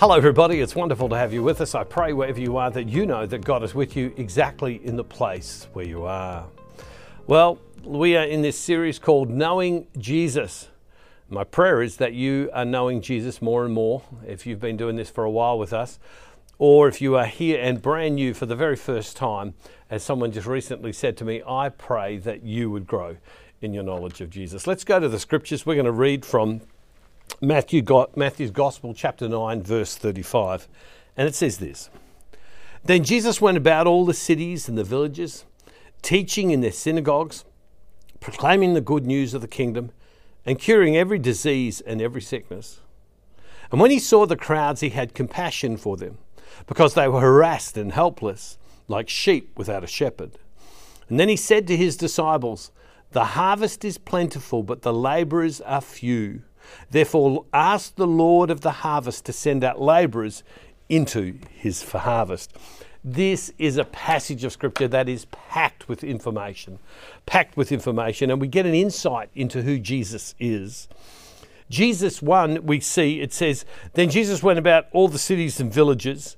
Hello, 0.00 0.14
everybody. 0.14 0.62
It's 0.62 0.74
wonderful 0.74 1.10
to 1.10 1.14
have 1.14 1.34
you 1.34 1.42
with 1.42 1.60
us. 1.60 1.74
I 1.74 1.84
pray 1.84 2.14
wherever 2.14 2.40
you 2.40 2.56
are 2.56 2.70
that 2.70 2.88
you 2.88 3.04
know 3.04 3.26
that 3.26 3.44
God 3.44 3.62
is 3.62 3.74
with 3.74 3.96
you 3.98 4.14
exactly 4.16 4.80
in 4.82 4.96
the 4.96 5.04
place 5.04 5.68
where 5.74 5.84
you 5.84 6.04
are. 6.04 6.46
Well, 7.26 7.58
we 7.84 8.16
are 8.16 8.24
in 8.24 8.40
this 8.40 8.58
series 8.58 8.98
called 8.98 9.28
Knowing 9.28 9.88
Jesus. 9.98 10.68
My 11.28 11.44
prayer 11.44 11.82
is 11.82 11.98
that 11.98 12.14
you 12.14 12.48
are 12.54 12.64
knowing 12.64 13.02
Jesus 13.02 13.42
more 13.42 13.66
and 13.66 13.74
more 13.74 14.00
if 14.26 14.46
you've 14.46 14.58
been 14.58 14.78
doing 14.78 14.96
this 14.96 15.10
for 15.10 15.24
a 15.24 15.30
while 15.30 15.58
with 15.58 15.74
us, 15.74 15.98
or 16.56 16.88
if 16.88 17.02
you 17.02 17.16
are 17.16 17.26
here 17.26 17.60
and 17.60 17.82
brand 17.82 18.14
new 18.14 18.32
for 18.32 18.46
the 18.46 18.56
very 18.56 18.76
first 18.76 19.18
time, 19.18 19.52
as 19.90 20.02
someone 20.02 20.32
just 20.32 20.46
recently 20.46 20.94
said 20.94 21.14
to 21.18 21.26
me, 21.26 21.42
I 21.46 21.68
pray 21.68 22.16
that 22.16 22.42
you 22.42 22.70
would 22.70 22.86
grow 22.86 23.18
in 23.60 23.74
your 23.74 23.84
knowledge 23.84 24.22
of 24.22 24.30
Jesus. 24.30 24.66
Let's 24.66 24.82
go 24.82 24.98
to 24.98 25.10
the 25.10 25.18
scriptures. 25.18 25.66
We're 25.66 25.74
going 25.74 25.84
to 25.84 25.92
read 25.92 26.24
from 26.24 26.62
Matthew, 27.42 27.82
Matthew's 28.16 28.50
Gospel, 28.50 28.92
chapter 28.92 29.26
9, 29.26 29.62
verse 29.62 29.96
35. 29.96 30.68
And 31.16 31.26
it 31.26 31.34
says 31.34 31.56
this 31.56 31.88
Then 32.84 33.02
Jesus 33.02 33.40
went 33.40 33.56
about 33.56 33.86
all 33.86 34.04
the 34.04 34.12
cities 34.12 34.68
and 34.68 34.76
the 34.76 34.84
villages, 34.84 35.46
teaching 36.02 36.50
in 36.50 36.60
their 36.60 36.70
synagogues, 36.72 37.46
proclaiming 38.20 38.74
the 38.74 38.82
good 38.82 39.06
news 39.06 39.32
of 39.32 39.40
the 39.40 39.48
kingdom, 39.48 39.90
and 40.44 40.58
curing 40.58 40.98
every 40.98 41.18
disease 41.18 41.80
and 41.80 42.02
every 42.02 42.20
sickness. 42.20 42.80
And 43.72 43.80
when 43.80 43.90
he 43.90 43.98
saw 43.98 44.26
the 44.26 44.36
crowds, 44.36 44.82
he 44.82 44.90
had 44.90 45.14
compassion 45.14 45.78
for 45.78 45.96
them, 45.96 46.18
because 46.66 46.92
they 46.92 47.08
were 47.08 47.22
harassed 47.22 47.78
and 47.78 47.92
helpless, 47.92 48.58
like 48.86 49.08
sheep 49.08 49.56
without 49.56 49.84
a 49.84 49.86
shepherd. 49.86 50.32
And 51.08 51.18
then 51.18 51.30
he 51.30 51.36
said 51.36 51.66
to 51.68 51.76
his 51.76 51.96
disciples, 51.96 52.70
The 53.12 53.24
harvest 53.24 53.82
is 53.82 53.96
plentiful, 53.96 54.62
but 54.62 54.82
the 54.82 54.92
labourers 54.92 55.62
are 55.62 55.80
few. 55.80 56.42
Therefore, 56.90 57.44
ask 57.52 57.94
the 57.94 58.06
Lord 58.06 58.50
of 58.50 58.60
the 58.60 58.70
harvest 58.70 59.24
to 59.26 59.32
send 59.32 59.64
out 59.64 59.80
labourers 59.80 60.42
into 60.88 61.38
his 61.50 61.82
harvest. 61.90 62.56
This 63.02 63.52
is 63.58 63.78
a 63.78 63.84
passage 63.84 64.44
of 64.44 64.52
scripture 64.52 64.88
that 64.88 65.08
is 65.08 65.24
packed 65.26 65.88
with 65.88 66.04
information, 66.04 66.78
packed 67.24 67.56
with 67.56 67.72
information, 67.72 68.30
and 68.30 68.40
we 68.40 68.48
get 68.48 68.66
an 68.66 68.74
insight 68.74 69.30
into 69.34 69.62
who 69.62 69.78
Jesus 69.78 70.34
is. 70.38 70.86
Jesus 71.70 72.20
1, 72.20 72.66
we 72.66 72.80
see 72.80 73.20
it 73.20 73.32
says, 73.32 73.64
Then 73.94 74.10
Jesus 74.10 74.42
went 74.42 74.58
about 74.58 74.88
all 74.92 75.08
the 75.08 75.18
cities 75.18 75.60
and 75.60 75.72
villages, 75.72 76.36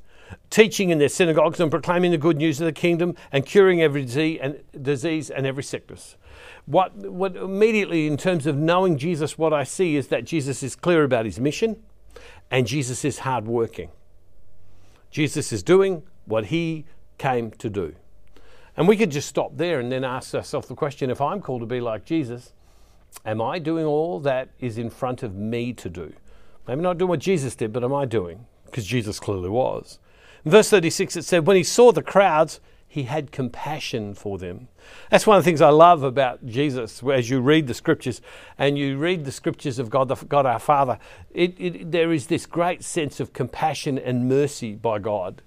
teaching 0.51 0.91
in 0.91 0.99
their 0.99 1.09
synagogues 1.09 1.61
and 1.61 1.71
proclaiming 1.71 2.11
the 2.11 2.19
good 2.19 2.37
news 2.37 2.61
of 2.61 2.67
the 2.67 2.73
kingdom 2.73 3.15
and 3.31 3.47
curing 3.47 3.81
every 3.81 4.05
disease 4.05 5.31
and 5.31 5.47
every 5.47 5.63
sickness 5.63 6.17
what, 6.67 6.95
what 6.95 7.37
immediately, 7.37 8.07
in 8.07 8.17
terms 8.17 8.47
of 8.47 8.57
knowing 8.57 8.97
Jesus, 8.97 9.37
what 9.37 9.53
I 9.53 9.65
see 9.65 9.97
is 9.97 10.09
that 10.09 10.25
Jesus 10.25 10.63
is 10.63 10.77
clear 10.77 11.05
about 11.05 11.25
his 11.25 11.41
mission 11.41 11.83
and 12.51 12.67
Jesus 12.67 13.05
is 13.05 13.21
hardworking. 13.21 13.91
Jesus 15.11 15.53
is 15.53 15.63
doing 15.63 16.03
what 16.25 16.47
he 16.47 16.87
came 17.19 17.51
to 17.53 17.69
do. 17.69 17.95
And 18.77 18.89
we 18.89 18.97
could 18.97 19.11
just 19.11 19.29
stop 19.29 19.57
there 19.57 19.81
and 19.81 19.93
then 19.93 20.05
ask 20.05 20.35
ourselves 20.35 20.69
the 20.69 20.75
question 20.75 21.11
if 21.11 21.21
I'm 21.21 21.41
called 21.41 21.61
to 21.61 21.67
be 21.67 21.81
like 21.81 22.05
Jesus, 22.05 22.53
am 23.27 23.43
I 23.43 23.59
doing 23.59 23.85
all 23.85 24.21
that 24.21 24.51
is 24.61 24.79
in 24.79 24.89
front 24.89 25.23
of 25.23 25.35
me 25.35 25.73
to 25.75 25.91
do? 25.91 26.13
Maybe 26.67 26.81
not 26.81 26.97
doing 26.97 27.09
what 27.09 27.19
Jesus 27.19 27.57
did, 27.57 27.73
but 27.73 27.85
am 27.85 27.93
I 27.93 28.05
doing? 28.05 28.47
Because 28.65 28.87
Jesus 28.87 29.19
clearly 29.19 29.51
was. 29.51 29.99
Verse 30.45 30.71
36, 30.71 31.17
it 31.17 31.25
said, 31.25 31.47
When 31.47 31.57
he 31.57 31.63
saw 31.63 31.93
the 31.93 32.03
crowds, 32.03 32.61
he 32.93 33.05
had 33.05 33.33
compassion 33.33 34.13
for 34.13 34.37
them. 34.37 34.69
That's 35.09 35.27
one 35.27 35.39
of 35.39 35.45
the 35.45 35.49
things 35.49 35.63
I 35.63 35.71
love 35.71 36.03
about 36.03 36.45
Jesus. 36.45 37.03
As 37.03 37.31
you 37.31 37.41
read 37.41 37.67
the 37.67 37.73
scriptures 37.73 38.21
and 38.59 38.77
you 38.77 38.99
read 38.99 39.25
the 39.25 39.33
scriptures 39.33 39.79
of 39.79 39.89
God, 39.89 40.13
God 40.29 40.45
our 40.45 40.59
Father, 40.59 40.99
it, 41.31 41.55
it, 41.59 41.91
there 41.91 42.13
is 42.13 42.27
this 42.27 42.45
great 42.45 42.85
sense 42.85 43.19
of 43.19 43.33
compassion 43.33 43.99
and 43.99 44.29
mercy 44.29 44.75
by 44.75 44.99
God, 44.99 45.41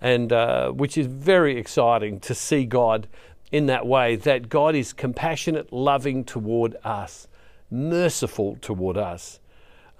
and 0.00 0.32
uh, 0.32 0.70
which 0.70 0.98
is 0.98 1.06
very 1.06 1.56
exciting 1.56 2.18
to 2.20 2.34
see 2.34 2.64
God 2.64 3.06
in 3.52 3.66
that 3.66 3.86
way. 3.86 4.16
That 4.16 4.48
God 4.48 4.74
is 4.74 4.92
compassionate, 4.92 5.72
loving 5.72 6.24
toward 6.24 6.76
us, 6.82 7.28
merciful 7.70 8.58
toward 8.60 8.96
us. 8.96 9.38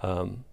Um, 0.01 0.43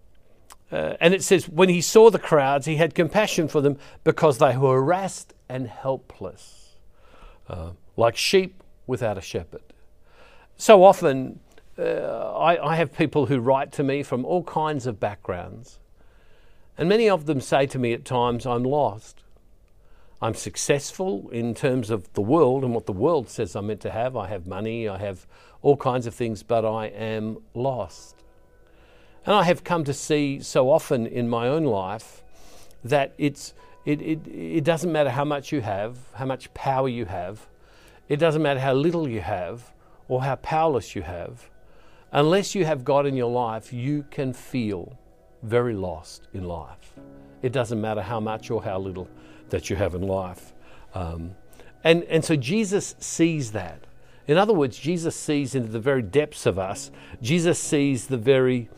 uh, 0.71 0.95
and 0.99 1.13
it 1.13 1.23
says, 1.23 1.47
when 1.47 1.69
he 1.69 1.81
saw 1.81 2.09
the 2.09 2.19
crowds, 2.19 2.65
he 2.65 2.75
had 2.75 2.93
compassion 2.93 3.47
for 3.47 3.61
them 3.61 3.77
because 4.03 4.37
they 4.37 4.57
were 4.57 4.75
harassed 4.75 5.33
and 5.47 5.67
helpless, 5.67 6.75
uh, 7.47 7.71
like 7.95 8.17
sheep 8.17 8.61
without 8.85 9.17
a 9.17 9.21
shepherd. 9.21 9.61
So 10.57 10.83
often, 10.83 11.39
uh, 11.79 12.35
I, 12.37 12.71
I 12.71 12.75
have 12.75 12.95
people 12.95 13.27
who 13.27 13.39
write 13.39 13.71
to 13.73 13.83
me 13.83 14.03
from 14.03 14.25
all 14.25 14.43
kinds 14.43 14.87
of 14.87 14.99
backgrounds, 14.99 15.79
and 16.77 16.89
many 16.89 17.09
of 17.09 17.27
them 17.27 17.39
say 17.39 17.65
to 17.67 17.79
me 17.79 17.93
at 17.93 18.03
times, 18.03 18.45
I'm 18.45 18.63
lost. 18.63 19.23
I'm 20.19 20.33
successful 20.33 21.29
in 21.29 21.53
terms 21.53 21.91
of 21.91 22.11
the 22.13 22.21
world 22.21 22.63
and 22.63 22.73
what 22.73 22.87
the 22.87 22.91
world 22.93 23.29
says 23.29 23.55
I'm 23.55 23.67
meant 23.67 23.81
to 23.81 23.91
have. 23.91 24.15
I 24.15 24.27
have 24.27 24.47
money, 24.47 24.89
I 24.89 24.97
have 24.97 25.27
all 25.61 25.77
kinds 25.77 26.07
of 26.07 26.15
things, 26.15 26.41
but 26.41 26.65
I 26.65 26.87
am 26.87 27.37
lost. 27.53 28.15
And 29.27 29.35
I 29.35 29.43
have 29.43 29.65
come 29.65 29.83
to 29.83 29.93
see 29.93 30.39
so 30.39 30.71
often 30.71 31.05
in 31.05 31.27
my 31.27 31.49
own 31.49 31.65
life 31.65 32.23
that 32.83 33.13
it's 33.17 33.53
it, 33.85 34.01
it, 34.01 34.27
it 34.27 34.63
doesn't 34.63 34.91
matter 34.91 35.09
how 35.09 35.23
much 35.23 35.51
you 35.51 35.61
have, 35.61 35.97
how 36.13 36.25
much 36.25 36.53
power 36.53 36.89
you 36.89 37.05
have, 37.05 37.47
it 38.09 38.17
doesn't 38.17 38.41
matter 38.41 38.59
how 38.59 38.73
little 38.73 39.07
you 39.07 39.21
have 39.21 39.73
or 40.07 40.23
how 40.23 40.35
powerless 40.37 40.95
you 40.95 41.01
have. 41.01 41.49
Unless 42.11 42.55
you 42.55 42.65
have 42.65 42.85
God 42.85 43.05
in 43.05 43.15
your 43.15 43.31
life, 43.31 43.73
you 43.73 44.05
can 44.11 44.31
feel 44.33 44.97
very 45.43 45.73
lost 45.73 46.27
in 46.33 46.45
life. 46.45 46.93
It 47.41 47.51
doesn't 47.51 47.79
matter 47.79 48.01
how 48.01 48.19
much 48.19 48.49
or 48.49 48.63
how 48.63 48.79
little 48.79 49.09
that 49.49 49.69
you 49.69 49.75
have 49.75 49.93
in 49.93 50.03
life. 50.03 50.53
Um, 50.93 51.35
and, 51.83 52.03
and 52.03 52.23
so 52.23 52.35
Jesus 52.35 52.95
sees 52.99 53.51
that. 53.51 53.87
In 54.25 54.37
other 54.37 54.53
words, 54.53 54.77
Jesus 54.77 55.15
sees 55.15 55.53
into 55.55 55.69
the 55.69 55.79
very 55.79 56.01
depths 56.01 56.45
of 56.45 56.57
us. 56.57 56.91
Jesus 57.21 57.59
sees 57.59 58.07
the 58.07 58.17
very 58.17 58.69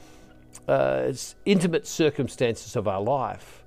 uh, 0.67 1.11
intimate 1.45 1.87
circumstances 1.87 2.75
of 2.75 2.87
our 2.87 3.01
life. 3.01 3.63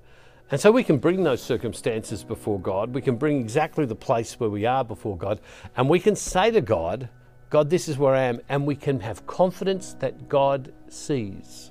And 0.51 0.61
so 0.61 0.71
we 0.71 0.85
can 0.85 0.99
bring 0.99 1.23
those 1.23 1.43
circumstances 1.43 2.25
before 2.25 2.61
God. 2.61 2.95
We 2.95 3.01
can 3.01 3.17
bring 3.17 3.41
exactly 3.41 3.87
the 3.87 3.95
place 3.95 4.39
where 4.39 4.51
we 4.51 4.67
are 4.67 4.85
before 4.85 5.17
God. 5.17 5.41
And 5.77 5.89
we 5.89 5.99
can 5.99 6.15
say 6.15 6.51
to 6.51 6.61
God, 6.61 7.09
God, 7.49 7.71
this 7.71 7.89
is 7.89 7.97
where 7.97 8.15
I 8.15 8.25
am. 8.25 8.41
And 8.51 8.67
we 8.67 8.77
can 8.77 9.01
have 9.01 9.27
confidence 9.27 9.95
that 10.01 10.29
God 10.29 10.73
sees. 10.89 11.71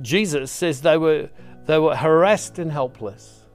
Jesus 0.00 0.52
says 0.52 0.82
they 0.82 0.96
were, 0.96 1.28
they 1.66 1.78
were 1.78 1.96
harassed 1.96 2.60
and 2.60 2.70
helpless. 2.70 3.46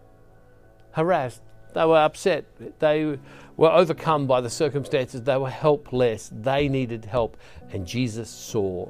Harassed. 0.91 1.41
They 1.74 1.85
were 1.85 2.00
upset. 2.00 2.46
They 2.79 3.18
were 3.56 3.72
overcome 3.72 4.28
by 4.28 4.41
the 4.41 4.50
circumstances. 4.50 5.22
They 5.22 5.38
were 5.38 5.50
helpless. 5.50 6.29
They 6.34 6.68
needed 6.68 7.06
help. 7.06 7.38
And 7.72 7.85
Jesus 7.85 8.29
saw 8.29 8.90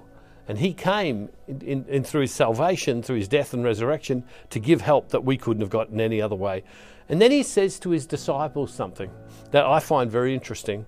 and 0.49 0.57
he 0.57 0.73
came 0.73 1.29
in, 1.47 1.61
in, 1.61 1.85
in, 1.87 2.03
through 2.03 2.21
his 2.21 2.31
salvation, 2.33 3.03
through 3.03 3.17
his 3.17 3.27
death 3.27 3.53
and 3.53 3.63
resurrection, 3.63 4.23
to 4.49 4.59
give 4.59 4.81
help 4.81 5.09
that 5.09 5.23
we 5.23 5.37
couldn't 5.37 5.61
have 5.61 5.69
gotten 5.69 6.01
any 6.01 6.19
other 6.19 6.35
way. 6.35 6.63
And 7.07 7.21
then 7.21 7.29
he 7.29 7.43
says 7.43 7.77
to 7.81 7.91
his 7.91 8.07
disciples 8.07 8.73
something 8.73 9.11
that 9.51 9.63
I 9.63 9.79
find 9.79 10.11
very 10.11 10.33
interesting 10.33 10.87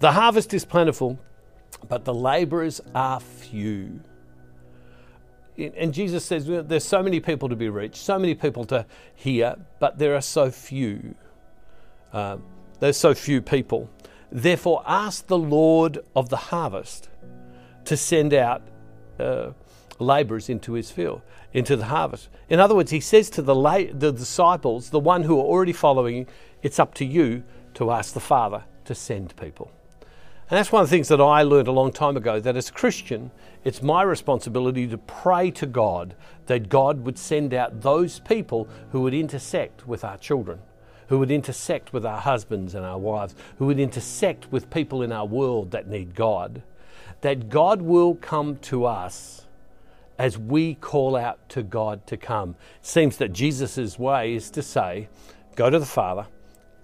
The 0.00 0.12
harvest 0.12 0.52
is 0.52 0.66
plentiful, 0.66 1.18
but 1.88 2.04
the 2.04 2.12
laborers 2.12 2.82
are 2.94 3.18
few. 3.18 4.00
And 5.56 5.94
Jesus 5.94 6.26
says, 6.26 6.44
There's 6.46 6.84
so 6.84 7.02
many 7.02 7.18
people 7.18 7.48
to 7.48 7.56
be 7.56 7.70
reached, 7.70 7.96
so 7.96 8.18
many 8.18 8.34
people 8.34 8.66
to 8.66 8.84
hear, 9.14 9.56
but 9.80 9.98
there 9.98 10.16
are 10.16 10.20
so 10.20 10.50
few. 10.50 11.14
Uh, 12.12 12.36
there's 12.78 12.98
so 12.98 13.14
few 13.14 13.40
people. 13.40 13.88
Therefore, 14.30 14.82
ask 14.86 15.26
the 15.28 15.38
Lord 15.38 16.00
of 16.14 16.28
the 16.28 16.36
harvest 16.36 17.08
to 17.86 17.96
send 17.96 18.34
out 18.34 18.60
uh, 19.18 19.52
laborers 19.98 20.48
into 20.48 20.74
his 20.74 20.90
field, 20.90 21.22
into 21.52 21.76
the 21.76 21.86
harvest. 21.86 22.28
In 22.48 22.60
other 22.60 22.74
words, 22.74 22.90
he 22.90 23.00
says 23.00 23.30
to 23.30 23.42
the, 23.42 23.54
la- 23.54 23.92
the 23.92 24.12
disciples, 24.12 24.90
the 24.90 25.00
one 25.00 25.24
who 25.24 25.38
are 25.38 25.44
already 25.44 25.72
following, 25.72 26.26
it's 26.62 26.78
up 26.78 26.94
to 26.94 27.04
you 27.04 27.42
to 27.74 27.90
ask 27.90 28.14
the 28.14 28.20
Father 28.20 28.64
to 28.84 28.94
send 28.94 29.36
people. 29.36 29.70
And 30.50 30.56
that's 30.56 30.72
one 30.72 30.82
of 30.82 30.88
the 30.88 30.96
things 30.96 31.08
that 31.08 31.20
I 31.20 31.42
learned 31.42 31.68
a 31.68 31.72
long 31.72 31.92
time 31.92 32.16
ago 32.16 32.40
that 32.40 32.56
as 32.56 32.70
a 32.70 32.72
Christian, 32.72 33.30
it's 33.64 33.82
my 33.82 34.02
responsibility 34.02 34.86
to 34.86 34.96
pray 34.96 35.50
to 35.50 35.66
God 35.66 36.14
that 36.46 36.70
God 36.70 37.04
would 37.04 37.18
send 37.18 37.52
out 37.52 37.82
those 37.82 38.20
people 38.20 38.66
who 38.92 39.02
would 39.02 39.12
intersect 39.12 39.86
with 39.86 40.04
our 40.04 40.16
children, 40.16 40.60
who 41.08 41.18
would 41.18 41.30
intersect 41.30 41.92
with 41.92 42.06
our 42.06 42.20
husbands 42.20 42.74
and 42.74 42.86
our 42.86 42.98
wives, 42.98 43.34
who 43.58 43.66
would 43.66 43.78
intersect 43.78 44.50
with 44.50 44.70
people 44.70 45.02
in 45.02 45.12
our 45.12 45.26
world 45.26 45.70
that 45.72 45.86
need 45.86 46.14
God 46.14 46.62
that 47.20 47.48
God 47.48 47.82
will 47.82 48.14
come 48.14 48.56
to 48.58 48.84
us 48.84 49.46
as 50.18 50.36
we 50.36 50.74
call 50.74 51.16
out 51.16 51.48
to 51.50 51.62
God 51.62 52.06
to 52.06 52.16
come. 52.16 52.56
Seems 52.82 53.16
that 53.18 53.32
Jesus' 53.32 53.98
way 53.98 54.34
is 54.34 54.50
to 54.50 54.62
say, 54.62 55.08
Go 55.54 55.70
to 55.70 55.78
the 55.78 55.86
Father, 55.86 56.26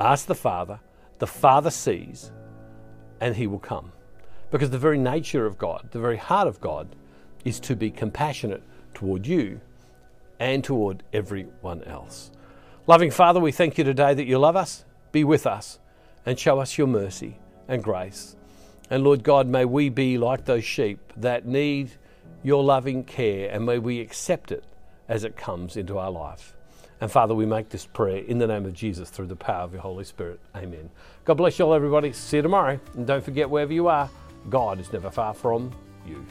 ask 0.00 0.26
the 0.26 0.34
Father, 0.34 0.80
the 1.18 1.26
Father 1.26 1.70
sees, 1.70 2.32
and 3.20 3.36
He 3.36 3.46
will 3.46 3.58
come. 3.58 3.92
Because 4.50 4.70
the 4.70 4.78
very 4.78 4.98
nature 4.98 5.46
of 5.46 5.58
God, 5.58 5.88
the 5.90 6.00
very 6.00 6.16
heart 6.16 6.48
of 6.48 6.60
God, 6.60 6.94
is 7.44 7.60
to 7.60 7.76
be 7.76 7.90
compassionate 7.90 8.62
toward 8.94 9.26
you 9.26 9.60
and 10.38 10.62
toward 10.64 11.02
everyone 11.12 11.82
else. 11.84 12.30
Loving 12.86 13.10
Father, 13.10 13.40
we 13.40 13.52
thank 13.52 13.78
you 13.78 13.84
today 13.84 14.14
that 14.14 14.26
you 14.26 14.38
love 14.38 14.56
us, 14.56 14.84
be 15.12 15.24
with 15.24 15.46
us, 15.46 15.78
and 16.26 16.38
show 16.38 16.58
us 16.58 16.76
your 16.76 16.86
mercy 16.86 17.38
and 17.68 17.82
grace. 17.82 18.36
And 18.90 19.02
Lord 19.02 19.22
God, 19.22 19.46
may 19.48 19.64
we 19.64 19.88
be 19.88 20.18
like 20.18 20.44
those 20.44 20.64
sheep 20.64 21.12
that 21.16 21.46
need 21.46 21.90
your 22.42 22.62
loving 22.62 23.04
care, 23.04 23.50
and 23.50 23.64
may 23.64 23.78
we 23.78 24.00
accept 24.00 24.52
it 24.52 24.64
as 25.08 25.24
it 25.24 25.36
comes 25.36 25.76
into 25.76 25.98
our 25.98 26.10
life. 26.10 26.54
And 27.00 27.10
Father, 27.10 27.34
we 27.34 27.46
make 27.46 27.70
this 27.70 27.86
prayer 27.86 28.18
in 28.18 28.38
the 28.38 28.46
name 28.46 28.66
of 28.66 28.72
Jesus 28.72 29.10
through 29.10 29.26
the 29.26 29.36
power 29.36 29.62
of 29.62 29.72
your 29.72 29.82
Holy 29.82 30.04
Spirit. 30.04 30.40
Amen. 30.54 30.90
God 31.24 31.34
bless 31.34 31.58
you 31.58 31.64
all, 31.64 31.74
everybody. 31.74 32.12
See 32.12 32.36
you 32.36 32.42
tomorrow. 32.42 32.78
And 32.94 33.06
don't 33.06 33.24
forget, 33.24 33.48
wherever 33.50 33.72
you 33.72 33.88
are, 33.88 34.08
God 34.48 34.78
is 34.78 34.92
never 34.92 35.10
far 35.10 35.34
from 35.34 35.72
you. 36.06 36.24